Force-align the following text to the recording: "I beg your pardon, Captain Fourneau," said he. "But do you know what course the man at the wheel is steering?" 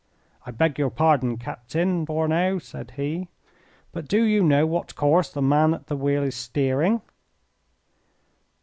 "I 0.47 0.49
beg 0.49 0.79
your 0.79 0.89
pardon, 0.89 1.37
Captain 1.37 2.07
Fourneau," 2.07 2.57
said 2.57 2.93
he. 2.97 3.27
"But 3.91 4.07
do 4.07 4.23
you 4.23 4.41
know 4.41 4.65
what 4.65 4.95
course 4.95 5.31
the 5.31 5.43
man 5.43 5.75
at 5.75 5.85
the 5.85 5.95
wheel 5.95 6.23
is 6.23 6.33
steering?" 6.33 7.03